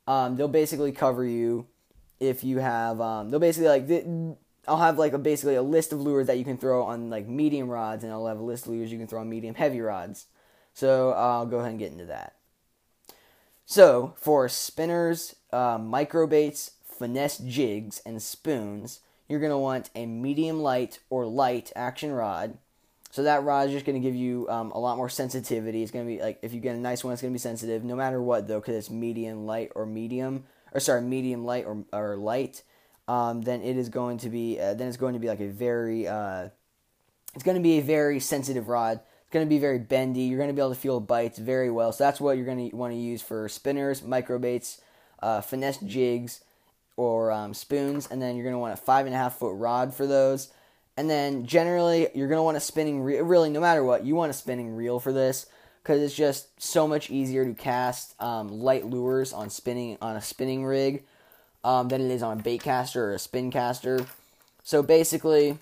um, 0.06 0.36
they'll 0.36 0.48
basically 0.48 0.92
cover 0.92 1.26
you 1.26 1.66
if 2.20 2.44
you 2.44 2.60
have 2.60 3.02
um, 3.02 3.32
they'll 3.32 3.40
basically 3.40 3.70
like 3.70 3.88
I'll 4.68 4.78
have 4.78 5.00
like 5.00 5.14
a 5.14 5.18
basically 5.18 5.56
a 5.56 5.64
list 5.64 5.92
of 5.92 6.00
lures 6.00 6.28
that 6.28 6.38
you 6.38 6.44
can 6.44 6.60
throw 6.60 6.84
on 6.84 7.10
like 7.10 7.28
medium 7.28 7.70
rods 7.72 8.04
and 8.04 8.14
I'll 8.14 8.28
have 8.28 8.38
a 8.38 8.44
list 8.44 8.68
of 8.68 8.74
lures 8.74 8.92
you 8.92 9.00
can 9.00 9.08
throw 9.08 9.22
on 9.22 9.30
medium 9.30 9.56
heavy 9.56 9.82
rods. 9.82 10.28
So 10.76 11.14
I'll 11.14 11.48
go 11.48 11.58
ahead 11.58 11.72
and 11.72 11.80
get 11.80 11.92
into 11.92 12.06
that. 12.06 12.36
So 13.66 14.14
for 14.18 14.48
spinners, 14.48 15.36
uh, 15.52 15.80
micro 15.82 16.28
baits, 16.28 16.72
finesse 17.02 17.40
jigs, 17.40 18.00
and 18.06 18.22
spoons, 18.22 19.00
you're 19.28 19.40
going 19.40 19.52
to 19.52 19.58
want 19.58 19.90
a 19.96 20.06
medium 20.06 20.62
light 20.62 21.00
or 21.10 21.26
light 21.26 21.72
action 21.76 22.12
rod. 22.12 22.60
So 23.10 23.24
that 23.24 23.44
rod 23.44 23.68
is 23.68 23.74
just 23.74 23.86
going 23.88 24.00
to 24.00 24.08
give 24.08 24.16
you 24.16 24.48
um, 24.50 24.72
a 24.72 24.80
lot 24.80 24.98
more 24.98 25.10
sensitivity. 25.10 25.82
It's 25.82 25.92
going 25.92 26.06
to 26.06 26.16
be 26.16 26.22
like 26.22 26.38
if 26.44 26.54
you 26.54 26.60
get 26.60 26.76
a 26.76 26.80
nice 26.80 27.04
one, 27.04 27.12
it's 27.12 27.24
going 27.24 27.34
to 27.34 27.36
be 27.36 27.40
sensitive 27.40 27.84
no 27.84 27.96
matter 27.96 28.22
what 28.22 28.48
though, 28.48 28.60
because 28.60 28.76
it's 28.76 28.90
medium 28.92 29.48
light 29.48 29.72
or 29.74 29.86
medium, 29.86 30.44
or 30.74 30.80
sorry, 30.80 31.02
medium 31.02 31.44
light 31.44 31.66
or 31.66 31.84
or 31.92 32.18
light. 32.18 32.62
Um, 33.08 33.42
then 33.42 33.64
it 33.64 33.78
is 33.78 33.90
going 33.90 34.20
to 34.20 34.30
be 34.30 34.60
uh, 34.60 34.76
then 34.76 34.88
it's 34.88 34.98
going 34.98 35.14
to 35.14 35.20
be 35.20 35.28
like 35.28 35.42
a 35.42 35.50
very 35.50 36.08
uh, 36.08 36.50
it's 37.34 37.44
going 37.44 37.58
to 37.58 37.64
be 37.64 37.80
a 37.80 37.82
very 37.82 38.20
sensitive 38.20 38.70
rod. 38.70 39.00
It's 39.24 39.34
going 39.34 39.46
to 39.46 39.50
be 39.50 39.60
very 39.60 39.80
bendy. 39.80 40.22
You're 40.22 40.38
going 40.38 40.50
to 40.50 40.54
be 40.54 40.62
able 40.62 40.74
to 40.74 40.80
feel 40.80 41.00
bites 41.00 41.40
very 41.40 41.72
well. 41.72 41.92
So 41.92 42.04
that's 42.04 42.22
what 42.22 42.38
you're 42.38 42.46
going 42.46 42.70
to 42.70 42.76
want 42.76 42.94
to 42.94 43.00
use 43.00 43.22
for 43.22 43.50
spinners, 43.50 44.04
micro 44.04 44.40
baits, 44.40 44.82
uh, 45.22 45.42
finesse 45.42 45.78
jigs, 45.78 46.44
or 47.02 47.32
um, 47.32 47.56
spoons, 47.56 48.08
and 48.12 48.22
then 48.22 48.36
you're 48.36 48.44
going 48.44 48.54
to 48.54 48.60
want 48.60 48.74
a 48.74 48.78
five 48.78 49.08
and 49.08 49.16
a 49.16 49.18
half 49.18 49.40
foot 49.40 49.56
rod 49.56 49.92
for 49.92 50.06
those. 50.06 50.50
And 50.96 51.10
then 51.10 51.48
generally, 51.48 52.10
you're 52.14 52.28
going 52.28 52.38
to 52.38 52.44
want 52.44 52.58
a 52.58 52.62
spinning 52.62 53.02
reel. 53.02 53.24
Really, 53.24 53.50
no 53.50 53.60
matter 53.60 53.84
what, 53.84 54.06
you 54.06 54.14
want 54.14 54.30
a 54.30 54.34
spinning 54.34 54.76
reel 54.76 55.00
for 55.00 55.12
this 55.12 55.48
because 55.82 56.00
it's 56.00 56.16
just 56.16 56.62
so 56.62 56.88
much 56.88 57.10
easier 57.10 57.44
to 57.44 57.56
cast 57.56 58.22
um, 58.22 58.50
light 58.50 58.86
lures 58.86 59.34
on 59.34 59.50
spinning 59.50 59.98
on 60.00 60.16
a 60.16 60.22
spinning 60.22 60.64
rig 60.64 61.04
um, 61.64 61.88
than 61.88 62.02
it 62.02 62.12
is 62.12 62.22
on 62.22 62.40
a 62.40 62.44
bait 62.44 62.62
caster 62.62 63.10
or 63.10 63.14
a 63.16 63.20
spin 63.20 63.50
caster. 63.50 64.06
So 64.64 64.84
basically, 64.84 65.58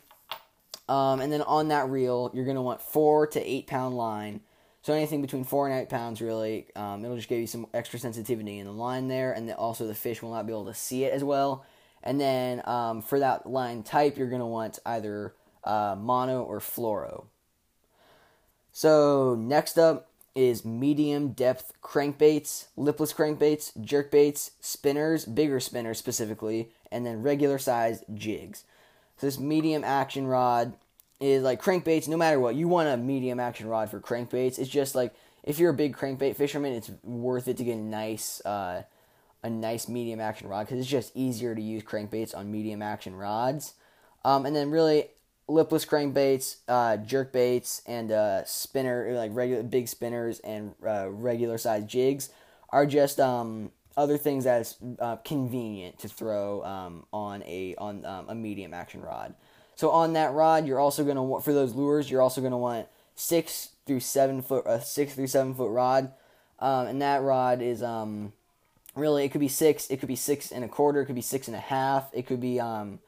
um, 0.89 1.21
and 1.21 1.31
then 1.31 1.41
on 1.44 1.69
that 1.69 1.88
reel, 1.88 2.31
you're 2.33 2.44
going 2.44 2.56
to 2.56 2.62
want 2.62 2.81
four 2.81 3.27
to 3.27 3.39
eight 3.50 3.65
pound 3.65 3.95
line 3.95 4.41
so 4.81 4.94
anything 4.94 5.22
between 5.22 5.44
four 5.44 5.68
and 5.68 5.80
eight 5.80 5.90
pounds, 5.90 6.22
really, 6.22 6.68
um, 6.76 7.04
it'll 7.04 7.18
just 7.18 7.28
give 7.28 7.40
you 7.40 7.48
some 7.48 7.68
extra 7.74 8.00
sensitivity 8.00 8.60
in 8.60 8.66
the 8.66 8.72
line 8.72 9.08
there, 9.08 9.34
and 9.34 9.52
also 9.52 9.88
the 9.88 9.96
fish 9.96 10.22
will 10.22 10.31
not 10.31 10.46
be 10.46 10.54
able 10.54 10.66
to 10.66 10.74
see 10.74 11.04
it 11.04 11.14
as 11.14 11.24
well. 11.24 11.66
And 12.02 12.20
then 12.20 12.62
um, 12.66 13.02
for 13.02 13.20
that 13.20 13.46
line 13.46 13.84
type, 13.84 14.18
you're 14.18 14.30
going 14.30 14.40
to 14.40 14.46
want 14.46 14.80
either 14.86 15.34
uh, 15.66 15.96
mono 16.00 16.44
or 16.44 16.60
fluoro. 16.60 17.26
So 18.72 19.36
next 19.36 19.78
up 19.78 20.10
is 20.34 20.64
medium 20.64 21.34
depth 21.34 21.74
crankbaits, 21.84 22.68
lipless 22.78 23.12
crankbaits, 23.12 23.78
jerkbaits, 23.78 24.52
spinners, 24.62 25.25
bigger 25.25 25.60
spinners 25.60 25.98
specifically, 25.98 26.70
and 26.90 27.06
then 27.06 27.22
regular 27.22 27.58
sized 27.58 28.06
jigs. 28.14 28.64
So 29.18 29.28
this 29.28 29.38
medium 29.38 29.84
action 29.84 30.28
rod 30.28 30.75
is 31.20 31.44
like 31.44 31.62
crankbaits. 31.62 32.08
No 32.08 32.18
matter 32.18 32.40
what, 32.40 32.56
you 32.56 32.68
want 32.68 32.90
a 32.90 32.98
medium 32.98 33.40
action 33.40 33.68
rod 33.68 33.90
for 33.90 34.00
crankbaits. 34.00 34.60
It's 34.60 34.70
just 34.70 34.96
like 34.96 35.14
if 35.44 35.60
you're 35.60 35.72
a 35.72 35.76
big 35.76 35.96
crankbait 35.96 36.36
fisherman, 36.36 36.74
it's 36.74 36.92
worth 37.04 37.48
it 37.48 37.58
to 37.58 37.64
get 37.64 37.78
a 37.78 37.82
nice, 37.82 38.44
uh, 38.46 38.84
a 39.44 39.50
nice 39.50 39.88
medium 39.88 40.20
action 40.20 40.48
rod 40.48 40.66
because 40.66 40.80
it's 40.80 40.90
just 40.90 41.16
easier 41.16 41.56
to 41.56 41.62
use 41.62 41.84
crankbaits 41.84 42.36
on 42.36 42.52
medium 42.52 42.82
action 42.82 43.16
rods. 43.16 43.74
Um, 44.26 44.46
and 44.46 44.56
then 44.56 44.70
really 44.70 45.08
lipless 45.48 45.86
crankbaits, 45.86 46.58
uh, 46.68 46.98
and 47.88 48.12
uh, 48.12 48.46
spinner 48.46 49.14
like 49.14 49.32
regular 49.34 49.64
big 49.64 49.88
spinners 49.88 50.40
and 50.40 50.76
uh, 50.86 51.10
regular 51.10 51.58
size 51.58 51.84
jigs 51.86 52.30
are 52.70 52.86
just 52.86 53.20
um, 53.20 53.72
other 53.98 54.18
things 54.18 54.44
that's 54.44 54.78
uh, 55.00 55.18
convenient 55.18 56.00
to 56.00 56.08
throw 56.08 56.64
um, 56.64 57.06
on 57.12 57.44
a 57.44 57.76
on 57.78 58.06
um, 58.06 58.30
a 58.30 58.36
medium 58.36 58.74
action 58.74 59.02
rod. 59.02 59.34
So 59.79 59.91
on 59.91 60.12
that 60.12 60.33
rod, 60.33 60.67
you're 60.67 60.77
also 60.77 61.05
gonna 61.05 61.24
want 61.24 61.45
for 61.45 61.53
those 61.53 61.74
lures, 61.74 62.12
you're 62.12 62.21
also 62.21 62.41
gonna 62.41 62.57
want 62.57 62.89
six 63.15 63.69
through 63.86 64.01
seven 64.01 64.41
foot, 64.41 64.65
a 64.65 64.81
six 64.81 65.13
through 65.13 65.27
seven 65.27 65.53
foot 65.53 65.71
rod, 65.71 66.12
um, 66.59 66.88
and 66.88 67.01
that 67.01 67.21
rod 67.21 67.62
is 67.62 67.81
um, 67.81 68.33
really 68.93 69.24
it 69.24 69.29
could 69.29 69.39
be 69.39 69.48
six, 69.48 69.89
it 69.89 70.01
could 70.01 70.09
be 70.09 70.17
six 70.17 70.51
and 70.51 70.65
a 70.65 70.67
quarter, 70.67 71.00
it 71.00 71.05
could 71.05 71.15
be 71.15 71.21
six 71.21 71.48
and 71.48 71.55
a 71.55 71.62
half, 71.62 72.09
it 72.12 72.27
could 72.27 72.41
be 72.41 72.59
um, 72.59 73.00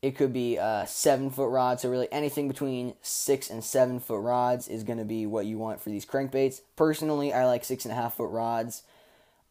it 0.00 0.16
could 0.16 0.32
be 0.32 0.56
a 0.56 0.86
seven 0.88 1.28
foot 1.28 1.50
rod. 1.50 1.78
So 1.78 1.90
really 1.90 2.10
anything 2.10 2.48
between 2.48 2.94
six 3.02 3.50
and 3.50 3.62
seven 3.62 4.00
foot 4.00 4.22
rods 4.22 4.66
is 4.66 4.84
gonna 4.84 5.04
be 5.04 5.26
what 5.26 5.44
you 5.44 5.58
want 5.58 5.82
for 5.82 5.90
these 5.90 6.06
crankbaits. 6.06 6.62
Personally, 6.74 7.34
I 7.34 7.44
like 7.44 7.64
six 7.64 7.84
and 7.84 7.92
a 7.92 7.94
half 7.94 8.16
foot 8.16 8.30
rods. 8.30 8.82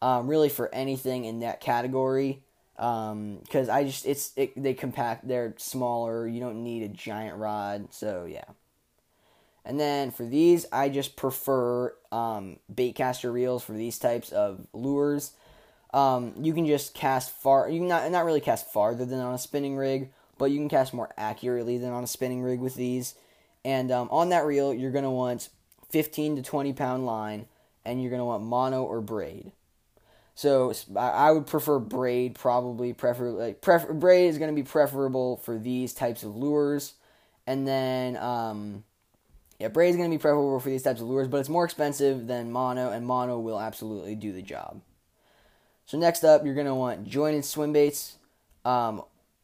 Um, 0.02 0.26
really 0.26 0.48
for 0.48 0.74
anything 0.74 1.24
in 1.24 1.38
that 1.38 1.60
category 1.60 2.42
because 2.78 3.68
um, 3.68 3.74
I 3.74 3.82
just 3.82 4.06
it's 4.06 4.32
it, 4.36 4.60
they 4.60 4.72
compact 4.72 5.26
they're 5.26 5.52
smaller 5.56 6.28
you 6.28 6.38
don't 6.38 6.62
need 6.62 6.84
a 6.84 6.88
giant 6.88 7.36
rod 7.36 7.88
so 7.90 8.24
yeah. 8.24 8.44
And 9.64 9.80
then 9.80 10.12
for 10.12 10.24
these 10.24 10.64
I 10.70 10.88
just 10.88 11.16
prefer 11.16 11.92
um, 12.12 12.58
bait 12.72 12.94
caster 12.94 13.32
reels 13.32 13.64
for 13.64 13.72
these 13.72 13.98
types 13.98 14.30
of 14.30 14.64
lures. 14.72 15.32
Um, 15.92 16.34
you 16.40 16.54
can 16.54 16.66
just 16.66 16.94
cast 16.94 17.32
far 17.32 17.68
you 17.68 17.80
can 17.80 17.88
not 17.88 18.08
not 18.12 18.24
really 18.24 18.40
cast 18.40 18.72
farther 18.72 19.04
than 19.04 19.18
on 19.18 19.34
a 19.34 19.38
spinning 19.38 19.76
rig 19.76 20.12
but 20.38 20.52
you 20.52 20.58
can 20.58 20.68
cast 20.68 20.94
more 20.94 21.10
accurately 21.16 21.78
than 21.78 21.90
on 21.90 22.04
a 22.04 22.06
spinning 22.06 22.42
rig 22.42 22.60
with 22.60 22.76
these. 22.76 23.16
And 23.64 23.90
um, 23.90 24.08
on 24.12 24.28
that 24.28 24.46
reel 24.46 24.72
you're 24.72 24.92
to 25.02 25.10
want 25.10 25.48
15 25.90 26.36
to 26.36 26.42
20 26.42 26.72
pound 26.74 27.06
line 27.06 27.46
and 27.84 28.00
you're 28.00 28.10
to 28.20 28.24
want 28.24 28.44
mono 28.44 28.84
or 28.84 29.00
braid 29.00 29.50
so 30.38 30.72
I 30.96 31.32
would 31.32 31.48
prefer 31.48 31.80
braid, 31.80 32.36
probably 32.36 32.92
prefer 32.92 33.30
like 33.30 33.60
braid 33.60 34.28
is 34.28 34.38
going 34.38 34.54
to 34.54 34.54
be 34.54 34.62
preferable 34.62 35.38
for 35.38 35.58
these 35.58 35.92
types 35.92 36.22
of 36.22 36.36
lures, 36.36 36.92
and 37.44 37.66
then 37.66 38.16
um, 38.18 38.84
yeah, 39.58 39.66
braid 39.66 39.90
is 39.90 39.96
going 39.96 40.08
to 40.08 40.16
be 40.16 40.20
preferable 40.20 40.60
for 40.60 40.68
these 40.68 40.84
types 40.84 41.00
of 41.00 41.08
lures, 41.08 41.26
but 41.26 41.38
it's 41.38 41.48
more 41.48 41.64
expensive 41.64 42.28
than 42.28 42.52
mono, 42.52 42.92
and 42.92 43.04
mono 43.04 43.40
will 43.40 43.58
absolutely 43.58 44.14
do 44.14 44.32
the 44.32 44.40
job. 44.40 44.80
So 45.86 45.98
next 45.98 46.22
up, 46.22 46.44
you're 46.44 46.54
going 46.54 46.68
to 46.68 46.74
want 46.76 47.04
jointed 47.04 47.44
swim 47.44 47.72
baits, 47.72 48.18
um, 48.64 49.02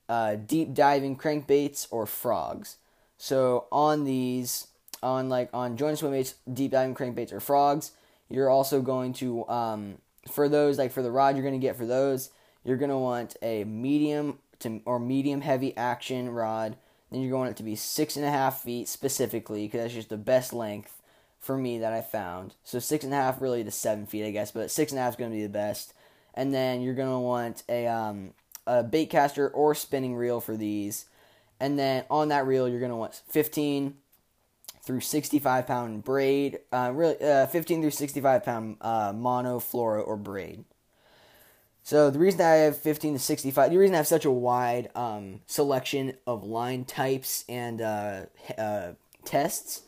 uh, 0.09 0.37
deep 0.37 0.75
diving 0.75 1.17
crankbaits, 1.17 1.89
or 1.91 2.07
frogs. 2.07 2.77
So 3.19 3.67
on 3.73 4.05
these, 4.05 4.69
on 5.03 5.29
like 5.29 5.51
on 5.53 5.77
jointed 5.77 5.99
swim 5.99 6.13
baits, 6.13 6.37
deep 6.53 6.71
diving 6.71 6.95
crankbaits, 6.95 7.33
or 7.33 7.41
frogs, 7.41 7.91
you're 8.31 8.49
also 8.49 8.81
going 8.81 9.13
to 9.15 9.49
um, 9.49 9.99
for 10.31 10.49
those 10.49 10.78
like 10.78 10.93
for 10.93 11.02
the 11.02 11.11
rod 11.11 11.37
you're 11.37 11.45
going 11.45 11.61
to 11.61 11.66
get 11.66 11.76
for 11.76 11.87
those, 11.87 12.31
you're 12.64 12.76
going 12.76 12.90
to 12.90 12.99
want 12.99 13.37
a 13.43 13.64
medium 13.64 14.38
to 14.61 14.81
or 14.85 14.99
medium 14.99 15.40
heavy 15.40 15.76
action 15.76 16.31
rod. 16.31 16.76
Then 17.11 17.21
you're 17.21 17.31
going 17.31 17.40
to 17.40 17.45
want 17.47 17.50
it 17.52 17.57
to 17.59 17.62
be 17.62 17.76
six 17.76 18.16
and 18.16 18.25
a 18.25 18.31
half 18.31 18.62
feet 18.62 18.88
specifically 18.88 19.66
because 19.66 19.83
that's 19.83 19.95
just 19.95 20.09
the 20.09 20.16
best 20.16 20.52
length 20.52 21.00
for 21.38 21.57
me 21.57 21.78
that 21.78 21.93
I 21.93 22.00
found. 22.00 22.54
So 22.64 22.78
six 22.78 23.04
and 23.04 23.12
a 23.12 23.16
half 23.16 23.40
really 23.40 23.62
to 23.62 23.71
seven 23.71 24.07
feet, 24.07 24.26
I 24.26 24.31
guess, 24.31 24.50
but 24.50 24.71
six 24.71 24.90
and 24.93 24.99
a 24.99 25.02
half 25.02 25.12
is 25.12 25.16
going 25.16 25.31
to 25.31 25.37
be 25.37 25.43
the 25.43 25.49
best. 25.49 25.93
And 26.33 26.52
then 26.52 26.81
you're 26.81 26.95
going 26.95 27.12
to 27.12 27.19
want 27.19 27.62
a 27.69 27.87
um, 27.87 28.33
a 28.66 28.83
bait 28.83 29.07
caster 29.07 29.49
or 29.49 29.75
spinning 29.75 30.16
reel 30.16 30.40
for 30.40 30.57
these. 30.57 31.07
And 31.61 31.78
then 31.78 32.04
on 32.11 32.28
that 32.28 32.47
reel, 32.47 32.69
you're 32.69 32.81
going 32.81 32.90
to 32.90 32.97
want 32.97 33.21
15 33.28 33.95
through 34.85 35.00
65 35.00 35.67
pound 35.67 36.05
braid, 36.05 36.61
uh, 36.71 36.93
really 36.95 37.21
uh, 37.21 37.47
15 37.47 37.81
through 37.81 37.91
65 37.91 38.45
pound 38.45 38.76
uh, 38.81 39.12
mono, 39.14 39.59
fluoro, 39.59 40.07
or 40.07 40.17
braid. 40.17 40.64
So 41.83 42.11
the 42.11 42.19
reason 42.19 42.41
I 42.41 42.55
have 42.57 42.79
15 42.79 43.14
to 43.14 43.19
65, 43.19 43.71
the 43.71 43.79
reason 43.79 43.95
I 43.95 43.99
have 43.99 44.07
such 44.07 44.25
a 44.25 44.31
wide 44.31 44.91
um, 44.95 45.41
selection 45.47 46.14
of 46.26 46.45
line 46.45 46.85
types 46.85 47.45
and 47.49 47.81
uh, 47.81 48.23
uh, 48.57 48.93
tests 49.25 49.83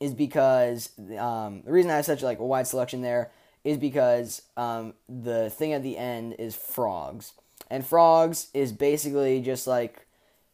is 0.00 0.12
because 0.12 0.90
um, 1.18 1.62
the 1.64 1.72
reason 1.72 1.90
I 1.90 1.96
have 1.96 2.04
such 2.04 2.22
like 2.22 2.38
a 2.38 2.44
wide 2.44 2.66
selection 2.66 3.02
there 3.02 3.30
is 3.64 3.78
because 3.78 4.42
um, 4.56 4.94
the 5.08 5.48
thing 5.50 5.72
at 5.72 5.82
the 5.82 5.96
end 5.96 6.34
is 6.38 6.56
frogs, 6.56 7.32
and 7.70 7.86
frogs 7.86 8.48
is 8.52 8.72
basically 8.72 9.40
just 9.40 9.66
like 9.66 10.06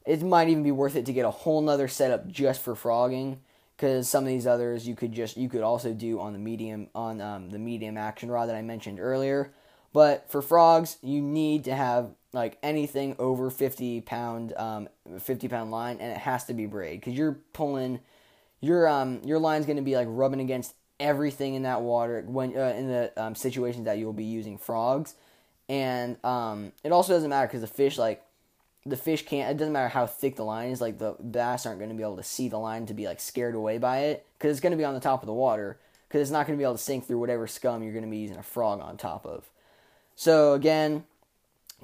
it 0.04 0.22
might 0.22 0.48
even 0.48 0.62
be 0.62 0.70
worth 0.70 0.96
it 0.96 1.06
to 1.06 1.12
get 1.12 1.24
a 1.24 1.30
whole 1.30 1.60
nother 1.60 1.88
setup 1.88 2.28
just 2.28 2.62
for 2.62 2.74
frogging 2.74 3.40
because 3.78 4.08
some 4.08 4.24
of 4.24 4.28
these 4.28 4.46
others 4.46 4.88
you 4.88 4.96
could 4.96 5.12
just 5.12 5.36
you 5.36 5.48
could 5.48 5.62
also 5.62 5.92
do 5.92 6.18
on 6.18 6.32
the 6.32 6.38
medium 6.38 6.88
on 6.94 7.20
um, 7.20 7.50
the 7.50 7.58
medium 7.58 7.96
action 7.96 8.30
rod 8.30 8.48
that 8.48 8.56
I 8.56 8.62
mentioned 8.62 8.98
earlier. 8.98 9.52
But 9.92 10.30
for 10.30 10.42
frogs, 10.42 10.98
you 11.00 11.22
need 11.22 11.64
to 11.64 11.74
have 11.74 12.10
like 12.32 12.58
anything 12.62 13.16
over 13.18 13.48
50 13.48 14.02
pound, 14.02 14.52
um, 14.56 14.88
50 15.18 15.48
pound 15.48 15.70
line, 15.70 15.98
and 16.00 16.12
it 16.12 16.18
has 16.18 16.44
to 16.44 16.54
be 16.54 16.66
braid. 16.66 17.00
Because 17.00 17.14
you're 17.14 17.38
pulling 17.52 18.00
your 18.60 18.88
um 18.88 19.20
your 19.24 19.38
line's 19.38 19.64
going 19.64 19.76
to 19.76 19.82
be 19.82 19.94
like 19.94 20.08
rubbing 20.10 20.40
against 20.40 20.74
everything 20.98 21.54
in 21.54 21.62
that 21.62 21.80
water 21.80 22.24
when 22.26 22.56
uh, 22.56 22.74
in 22.76 22.88
the 22.88 23.12
um, 23.16 23.34
situations 23.36 23.84
that 23.84 23.98
you'll 23.98 24.12
be 24.12 24.24
using 24.24 24.58
frogs, 24.58 25.14
and 25.68 26.22
um 26.24 26.72
it 26.82 26.90
also 26.90 27.12
doesn't 27.12 27.30
matter 27.30 27.46
because 27.46 27.60
the 27.60 27.68
fish 27.68 27.96
like 27.96 28.24
the 28.88 28.96
fish 28.96 29.24
can't. 29.24 29.50
It 29.50 29.56
doesn't 29.56 29.72
matter 29.72 29.88
how 29.88 30.06
thick 30.06 30.36
the 30.36 30.44
line 30.44 30.70
is. 30.70 30.80
Like 30.80 30.98
the 30.98 31.16
bass 31.20 31.66
aren't 31.66 31.78
going 31.78 31.90
to 31.90 31.96
be 31.96 32.02
able 32.02 32.16
to 32.16 32.22
see 32.22 32.48
the 32.48 32.58
line 32.58 32.86
to 32.86 32.94
be 32.94 33.06
like 33.06 33.20
scared 33.20 33.54
away 33.54 33.78
by 33.78 33.98
it 34.00 34.26
because 34.38 34.52
it's 34.52 34.60
going 34.60 34.72
to 34.72 34.76
be 34.76 34.84
on 34.84 34.94
the 34.94 35.00
top 35.00 35.22
of 35.22 35.26
the 35.26 35.32
water 35.32 35.78
because 36.08 36.22
it's 36.22 36.30
not 36.30 36.46
going 36.46 36.56
to 36.56 36.60
be 36.60 36.64
able 36.64 36.74
to 36.74 36.82
sink 36.82 37.06
through 37.06 37.18
whatever 37.18 37.46
scum 37.46 37.82
you're 37.82 37.92
going 37.92 38.04
to 38.04 38.10
be 38.10 38.18
using 38.18 38.36
a 38.36 38.42
frog 38.42 38.80
on 38.80 38.96
top 38.96 39.26
of. 39.26 39.44
So 40.16 40.54
again, 40.54 41.04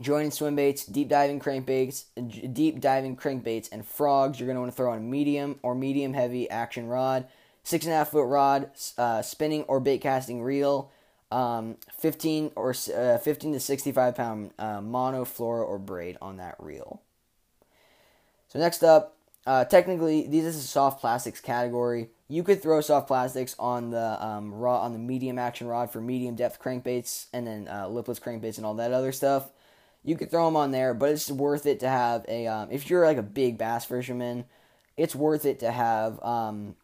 joining 0.00 0.30
swim 0.30 0.56
baits, 0.56 0.84
deep 0.86 1.08
diving 1.08 1.40
crankbaits, 1.40 2.04
deep 2.52 2.80
diving 2.80 3.16
crankbaits, 3.16 3.70
and 3.70 3.86
frogs. 3.86 4.40
You're 4.40 4.46
going 4.46 4.56
to 4.56 4.60
want 4.60 4.72
to 4.72 4.76
throw 4.76 4.92
on 4.92 4.98
a 4.98 5.02
medium 5.02 5.58
or 5.62 5.74
medium 5.74 6.14
heavy 6.14 6.48
action 6.50 6.86
rod, 6.86 7.26
six 7.62 7.84
and 7.84 7.94
a 7.94 7.98
half 7.98 8.10
foot 8.10 8.26
rod, 8.26 8.70
uh, 8.98 9.22
spinning 9.22 9.62
or 9.64 9.80
bait 9.80 9.98
casting 9.98 10.42
reel, 10.42 10.90
um, 11.34 11.76
15 11.98 12.52
or 12.54 12.74
uh, 12.96 13.18
15 13.18 13.54
to 13.54 13.60
65 13.60 14.14
pound 14.14 14.50
uh, 14.58 14.80
mono, 14.80 15.24
fluoro 15.24 15.66
or 15.66 15.78
braid 15.78 16.16
on 16.22 16.36
that 16.36 16.54
reel. 16.60 17.02
So 18.48 18.60
next 18.60 18.84
up, 18.84 19.16
uh, 19.46 19.64
technically, 19.64 20.26
this 20.28 20.44
is 20.44 20.56
a 20.56 20.66
soft 20.66 21.00
plastics 21.00 21.40
category. 21.40 22.08
You 22.28 22.44
could 22.44 22.62
throw 22.62 22.80
soft 22.80 23.08
plastics 23.08 23.56
on 23.58 23.90
the 23.90 24.24
um, 24.24 24.54
raw 24.54 24.80
on 24.80 24.92
the 24.92 24.98
medium 24.98 25.38
action 25.38 25.66
rod 25.66 25.90
for 25.90 26.00
medium 26.00 26.36
depth 26.36 26.62
crankbaits, 26.62 27.26
and 27.32 27.46
then 27.46 27.68
uh, 27.68 27.88
lipless 27.88 28.20
crankbaits 28.20 28.56
and 28.56 28.64
all 28.64 28.74
that 28.74 28.92
other 28.92 29.12
stuff. 29.12 29.50
You 30.04 30.16
could 30.16 30.30
throw 30.30 30.46
them 30.46 30.56
on 30.56 30.70
there, 30.70 30.94
but 30.94 31.10
it's 31.10 31.30
worth 31.30 31.66
it 31.66 31.80
to 31.80 31.88
have 31.88 32.24
a. 32.28 32.46
Um, 32.46 32.68
if 32.70 32.88
you're 32.88 33.04
like 33.04 33.18
a 33.18 33.22
big 33.22 33.58
bass 33.58 33.84
fisherman, 33.84 34.44
it's 34.96 35.14
worth 35.14 35.44
it 35.44 35.60
to 35.60 35.70
have. 35.70 36.22
Um, 36.22 36.76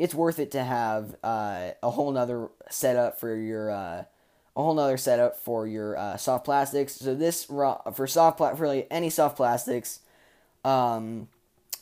it's 0.00 0.14
worth 0.14 0.38
it 0.38 0.50
to 0.52 0.62
have 0.62 1.14
uh, 1.22 1.70
a 1.82 1.90
whole 1.90 2.10
nother 2.12 2.48
setup 2.70 3.18
for 3.20 3.34
your. 3.34 3.70
Uh, 3.70 4.04
a 4.56 4.62
whole 4.62 4.74
nother 4.74 4.96
setup 4.96 5.36
for 5.36 5.64
your 5.68 5.96
uh, 5.96 6.16
soft 6.16 6.44
plastics. 6.44 6.94
So 6.94 7.14
this 7.14 7.48
raw 7.48 7.80
for 7.92 8.08
soft 8.08 8.36
pla- 8.36 8.56
for 8.56 8.66
any 8.90 9.08
soft 9.08 9.36
plastics. 9.36 10.00
Um, 10.64 11.28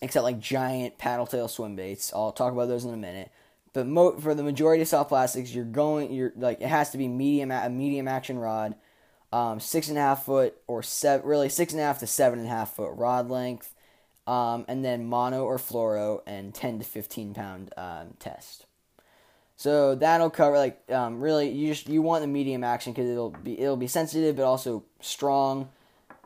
except 0.00 0.24
like 0.24 0.38
giant 0.38 0.98
paddle 0.98 1.26
tail 1.26 1.48
swim 1.48 1.76
baits. 1.76 2.12
I'll 2.12 2.32
talk 2.32 2.52
about 2.52 2.68
those 2.68 2.84
in 2.84 2.92
a 2.92 2.96
minute. 2.96 3.30
But 3.72 3.86
mo- 3.86 4.18
for 4.18 4.34
the 4.34 4.42
majority 4.42 4.82
of 4.82 4.88
soft 4.88 5.08
plastics, 5.08 5.54
you're 5.54 5.64
going, 5.64 6.12
you're 6.12 6.32
like 6.36 6.60
it 6.60 6.68
has 6.68 6.90
to 6.90 6.98
be 6.98 7.08
medium, 7.08 7.50
a 7.50 7.68
medium 7.68 8.08
action 8.08 8.38
rod, 8.38 8.74
um, 9.32 9.60
six 9.60 9.88
and 9.88 9.98
a 9.98 10.00
half 10.00 10.24
foot 10.24 10.56
or 10.66 10.82
seven, 10.82 11.26
really 11.26 11.48
six 11.48 11.72
and 11.72 11.80
a 11.80 11.84
half 11.84 11.98
to 12.00 12.06
seven 12.06 12.38
and 12.38 12.48
a 12.48 12.50
half 12.50 12.74
foot 12.74 12.92
rod 12.96 13.28
length, 13.28 13.74
um, 14.28 14.64
and 14.68 14.84
then 14.84 15.06
mono 15.06 15.44
or 15.44 15.58
fluoro 15.58 16.20
and 16.26 16.54
ten 16.54 16.78
to 16.78 16.84
fifteen 16.84 17.34
pound 17.34 17.72
um, 17.76 18.14
test. 18.18 18.66
So 19.56 19.96
that'll 19.96 20.30
cover 20.30 20.56
like 20.56 20.80
um, 20.90 21.20
really 21.20 21.50
you 21.50 21.68
just 21.68 21.88
you 21.88 22.02
want 22.02 22.22
the 22.22 22.28
medium 22.28 22.62
action 22.62 22.92
because 22.92 23.10
it'll 23.10 23.30
be 23.30 23.58
it'll 23.58 23.76
be 23.76 23.88
sensitive 23.88 24.36
but 24.36 24.44
also 24.44 24.84
strong, 25.00 25.68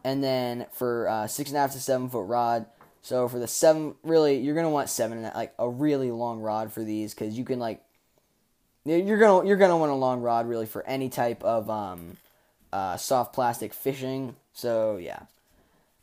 and 0.04 0.23
then 0.23 0.66
for 0.73 1.09
uh, 1.09 1.26
six 1.26 1.50
and 1.50 1.56
a 1.56 1.61
half 1.61 1.73
to 1.73 1.80
seven 1.80 2.09
foot 2.11 2.26
rod 2.26 2.66
so 3.02 3.26
for 3.26 3.40
the 3.40 3.49
seven, 3.49 3.97
really, 4.04 4.38
you're 4.38 4.54
gonna 4.54 4.71
want 4.71 4.88
seven, 4.88 5.23
like 5.35 5.52
a 5.59 5.68
really 5.68 6.12
long 6.12 6.40
rod 6.40 6.73
for 6.73 6.85
these, 6.85 7.12
because 7.12 7.37
you 7.37 7.44
can 7.44 7.59
like, 7.59 7.82
you're 8.85 9.18
gonna 9.18 9.47
you're 9.47 9.56
gonna 9.56 9.76
want 9.76 9.90
a 9.90 9.97
long 9.97 10.23
rod 10.23 10.49
really 10.49 10.66
for 10.66 10.87
any 10.87 11.09
type 11.09 11.42
of 11.42 11.68
um, 11.68 12.16
uh, 12.73 12.97
soft 12.97 13.32
plastic 13.32 13.75
fishing. 13.75 14.37
So 14.52 14.99
yeah, 14.99 15.23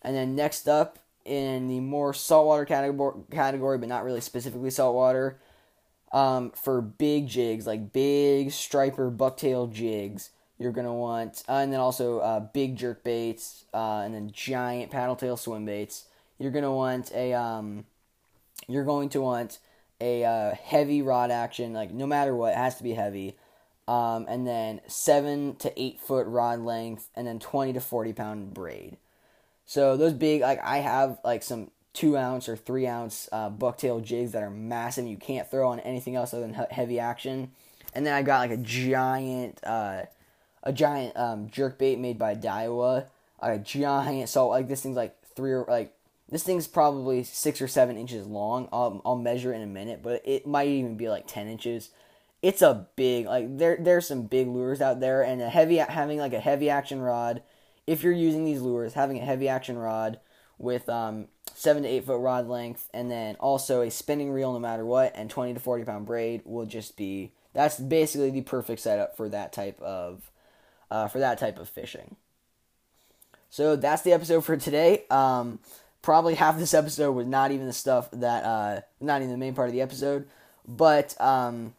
and 0.02 0.14
then 0.14 0.36
next 0.36 0.68
up 0.68 1.00
in 1.30 1.68
the 1.68 1.80
more 1.80 2.14
saltwater 2.14 2.66
category, 2.66 3.22
category, 3.32 3.78
but 3.78 3.90
not 3.90 4.04
really 4.04 4.22
specifically 4.22 4.70
saltwater, 4.72 5.40
um, 6.12 6.52
for 6.52 6.82
big 6.82 7.28
jigs 7.28 7.68
like 7.68 7.94
big 7.94 8.52
striper 8.52 9.12
bucktail 9.12 9.72
jigs, 9.72 10.32
you're 10.58 10.72
gonna 10.72 10.94
want, 10.94 11.44
uh, 11.48 11.54
and 11.54 11.72
then 11.72 11.80
also 11.80 12.20
uh, 12.20 12.40
big 12.40 12.76
jerk 12.76 13.04
baits, 13.04 13.66
uh, 13.74 14.02
and 14.04 14.14
then 14.14 14.32
giant 14.32 14.92
paddle 14.92 15.16
tail 15.16 15.38
swim 15.38 15.66
baits 15.66 16.06
you're 16.40 16.52
gonna 16.52 16.74
want 16.74 17.12
a 17.14 17.34
um, 17.34 17.86
you're 18.68 18.86
going 18.86 19.10
to 19.10 19.22
want 19.22 19.60
a 20.02 20.24
uh, 20.24 20.56
heavy 20.56 21.02
rod 21.02 21.30
action. 21.30 21.74
Like 21.74 21.92
no 21.92 22.08
matter 22.08 22.36
what, 22.36 22.54
it 22.54 22.58
has 22.58 22.78
to 22.78 22.84
be 22.84 22.94
heavy. 22.94 23.38
Um, 23.88 24.28
and 24.30 24.46
then 24.46 24.82
seven 24.88 25.56
to 25.58 25.82
eight 25.82 26.00
foot 26.00 26.28
rod 26.28 26.60
length, 26.60 27.10
and 27.16 27.28
then 27.28 27.40
twenty 27.40 27.74
to 27.74 27.82
forty 27.82 28.14
pound 28.14 28.54
braid. 28.54 28.98
So 29.70 29.98
those 29.98 30.14
big, 30.14 30.42
like 30.42 30.60
I 30.64 30.78
have 30.78 31.20
like 31.24 31.44
some 31.44 31.70
two 31.94 32.18
ounce 32.18 32.50
or 32.50 32.58
three 32.58 32.88
ounce 32.88 33.30
uh, 33.32 33.52
bucktail 33.52 34.04
jigs 34.04 34.32
that 34.32 34.42
are 34.42 34.50
massive. 34.50 35.06
You 35.06 35.16
can't 35.16 35.48
throw 35.48 35.70
on 35.70 35.80
anything 35.82 36.16
else 36.16 36.34
other 36.34 36.42
than 36.42 36.56
heavy 36.72 37.00
action. 37.00 37.52
And 37.94 38.04
then 38.04 38.16
I 38.16 38.24
got 38.24 38.40
like 38.40 38.50
a 38.50 38.58
giant, 38.58 39.60
uh, 39.64 40.06
a 40.64 40.74
giant 40.74 41.16
um, 41.16 41.52
jerk 41.52 41.78
bait 41.78 42.00
made 42.00 42.18
by 42.18 42.34
Daiwa. 42.34 43.06
A 43.42 43.60
giant, 43.60 44.30
so 44.30 44.48
like 44.48 44.68
this 44.68 44.82
thing's 44.82 44.98
like 44.98 45.16
three 45.36 45.52
or 45.52 45.66
like 45.70 45.94
this 46.30 46.42
thing's 46.42 46.66
probably 46.66 47.24
six 47.24 47.62
or 47.62 47.68
seven 47.68 47.96
inches 47.96 48.26
long. 48.26 48.70
I'll, 48.74 49.04
I'll 49.06 49.18
measure 49.18 49.54
in 49.54 49.62
a 49.62 49.68
minute, 49.68 50.02
but 50.02 50.24
it 50.26 50.48
might 50.48 50.70
even 50.70 50.98
be 50.98 51.10
like 51.10 51.28
ten 51.28 51.48
inches. 51.48 51.92
It's 52.42 52.64
a 52.64 52.88
big 52.96 53.28
like 53.28 53.60
there 53.60 53.78
there's 53.80 54.08
some 54.08 54.24
big 54.24 54.48
lures 54.48 54.82
out 54.82 55.00
there, 55.00 55.22
and 55.22 55.44
a 55.44 55.50
heavy 55.50 55.76
having 55.78 56.18
like 56.18 56.34
a 56.34 56.40
heavy 56.40 56.72
action 56.72 57.02
rod. 57.02 57.44
If 57.90 58.04
you're 58.04 58.14
using 58.14 58.46
these 58.46 58.62
lures, 58.62 58.94
having 58.94 59.18
a 59.18 59.26
heavy 59.26 59.48
action 59.48 59.78
rod 59.78 60.20
with 60.58 60.88
um, 60.90 61.28
seven 61.56 61.84
to 61.84 61.90
eight 61.90 62.06
foot 62.06 62.20
rod 62.20 62.48
length, 62.48 62.90
and 62.94 63.10
then 63.10 63.36
also 63.36 63.82
a 63.82 63.90
spinning 63.90 64.32
reel 64.32 64.54
no 64.54 64.60
matter 64.60 64.86
what, 64.86 65.14
and 65.16 65.30
twenty 65.30 65.54
to 65.54 65.60
forty 65.60 65.84
pound 65.84 66.06
braid 66.06 66.42
will 66.46 66.66
just 66.66 66.98
be 66.98 67.32
that's 67.54 67.80
basically 67.80 68.30
the 68.30 68.42
perfect 68.42 68.82
setup 68.82 69.18
for 69.18 69.30
that 69.30 69.54
type 69.54 69.82
of 69.82 70.32
uh, 70.92 71.08
for 71.08 71.20
that 71.20 71.40
type 71.40 71.58
of 71.60 71.70
fishing. 71.70 72.16
So 73.50 73.76
that's 73.76 74.04
the 74.04 74.14
episode 74.14 74.46
for 74.46 74.58
today. 74.58 75.06
Um, 75.10 75.60
probably 76.02 76.36
half 76.36 76.58
this 76.58 76.74
episode 76.74 77.14
was 77.14 77.26
not 77.26 77.52
even 77.52 77.66
the 77.66 77.74
stuff 77.74 78.10
that 78.12 78.44
uh, 78.44 78.82
not 79.02 79.22
even 79.22 79.32
the 79.32 79.38
main 79.38 79.56
part 79.56 79.68
of 79.68 79.74
the 79.74 79.82
episode 79.82 80.28
but 80.70 81.20
um, 81.20 81.74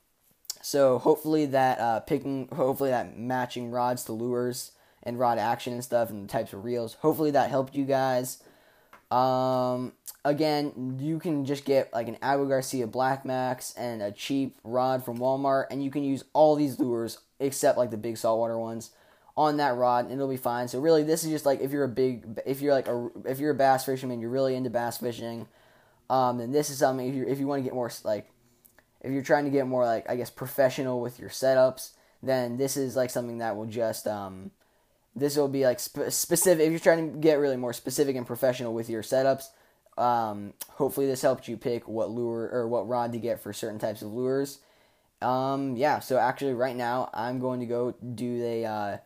so 0.60 0.98
hopefully 0.98 1.46
that 1.46 1.78
uh, 1.78 2.00
picking 2.00 2.48
hopefully 2.48 2.90
that 2.90 3.16
matching 3.16 3.70
rods 3.70 4.04
to 4.04 4.12
lures 4.12 4.72
and 5.02 5.18
rod 5.18 5.38
action 5.38 5.72
and 5.72 5.84
stuff 5.84 6.10
and 6.10 6.24
the 6.24 6.32
types 6.32 6.52
of 6.52 6.64
reels 6.64 6.94
hopefully 7.00 7.30
that 7.30 7.50
helped 7.50 7.74
you 7.74 7.84
guys 7.84 8.42
Um, 9.10 9.92
again, 10.24 10.96
you 11.00 11.18
can 11.18 11.44
just 11.44 11.64
get 11.64 11.92
like 11.92 12.06
an 12.06 12.16
Abu 12.22 12.48
Garcia 12.48 12.86
Black 12.86 13.24
Max 13.24 13.74
and 13.76 14.02
a 14.02 14.12
cheap 14.12 14.56
rod 14.62 15.04
from 15.04 15.18
Walmart, 15.18 15.66
and 15.70 15.82
you 15.82 15.90
can 15.90 16.04
use 16.04 16.22
all 16.32 16.54
these 16.54 16.78
lures 16.78 17.18
except 17.40 17.76
like 17.76 17.90
the 17.90 17.96
big 17.96 18.16
saltwater 18.16 18.56
ones 18.56 18.92
on 19.36 19.56
that 19.56 19.74
rod, 19.74 20.04
and 20.04 20.14
it'll 20.14 20.28
be 20.28 20.36
fine. 20.36 20.68
So 20.68 20.78
really, 20.78 21.02
this 21.02 21.24
is 21.24 21.30
just 21.30 21.44
like 21.44 21.60
if 21.60 21.72
you're 21.72 21.84
a 21.84 21.88
big, 21.88 22.40
if 22.46 22.60
you're 22.60 22.72
like 22.72 22.86
a, 22.86 23.08
if 23.24 23.40
you're 23.40 23.50
a 23.50 23.54
bass 23.54 23.84
fisherman, 23.84 24.20
you're 24.20 24.30
really 24.30 24.54
into 24.54 24.70
bass 24.70 24.98
fishing. 24.98 25.48
Um, 26.08 26.38
then 26.38 26.52
this 26.52 26.70
is 26.70 26.78
something 26.78 27.08
if 27.08 27.14
you 27.14 27.26
if 27.26 27.40
you 27.40 27.48
want 27.48 27.60
to 27.60 27.64
get 27.64 27.74
more 27.74 27.90
like, 28.04 28.30
if 29.00 29.10
you're 29.10 29.22
trying 29.22 29.44
to 29.44 29.50
get 29.50 29.66
more 29.66 29.84
like 29.84 30.08
I 30.08 30.14
guess 30.14 30.30
professional 30.30 31.00
with 31.00 31.18
your 31.18 31.30
setups, 31.30 31.94
then 32.22 32.58
this 32.58 32.76
is 32.76 32.94
like 32.94 33.10
something 33.10 33.38
that 33.38 33.56
will 33.56 33.66
just 33.66 34.06
um, 34.06 34.52
this 35.14 35.36
will 35.36 35.48
be 35.48 35.64
like 35.64 35.80
spe- 35.80 36.10
specific. 36.10 36.64
If 36.64 36.70
you're 36.70 36.80
trying 36.80 37.12
to 37.12 37.18
get 37.18 37.38
really 37.38 37.56
more 37.56 37.72
specific 37.72 38.16
and 38.16 38.26
professional 38.26 38.74
with 38.74 38.88
your 38.88 39.02
setups, 39.02 39.44
um, 39.98 40.54
hopefully 40.68 41.06
this 41.06 41.22
helped 41.22 41.48
you 41.48 41.56
pick 41.56 41.88
what 41.88 42.10
lure 42.10 42.48
or 42.52 42.68
what 42.68 42.88
rod 42.88 43.12
to 43.12 43.18
get 43.18 43.40
for 43.40 43.52
certain 43.52 43.78
types 43.78 44.02
of 44.02 44.12
lures. 44.12 44.60
Um, 45.20 45.76
yeah, 45.76 46.00
so 46.00 46.16
actually 46.16 46.54
right 46.54 46.76
now 46.76 47.10
I'm 47.12 47.38
going 47.40 47.60
to 47.60 47.66
go 47.66 47.92
do 47.92 48.38
the 48.38 48.64
uh, 48.64 48.96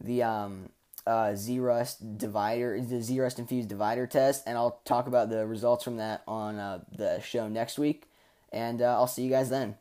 the 0.00 0.22
um, 0.22 0.70
uh, 1.06 1.32
Zerust 1.34 2.18
divider, 2.18 2.80
the 2.80 2.96
Zerust 2.96 3.38
infused 3.38 3.68
divider 3.68 4.06
test, 4.06 4.42
and 4.46 4.56
I'll 4.56 4.80
talk 4.84 5.06
about 5.06 5.30
the 5.30 5.46
results 5.46 5.84
from 5.84 5.96
that 5.98 6.22
on 6.26 6.58
uh, 6.58 6.80
the 6.90 7.20
show 7.20 7.48
next 7.48 7.78
week. 7.78 8.06
And 8.52 8.82
uh, 8.82 8.94
I'll 8.94 9.06
see 9.06 9.22
you 9.22 9.30
guys 9.30 9.50
then. 9.50 9.76